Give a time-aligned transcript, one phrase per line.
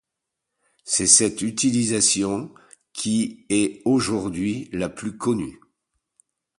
[0.83, 2.51] C'est cette utilisation
[2.91, 5.59] qui est aujourd'hui la plus connue.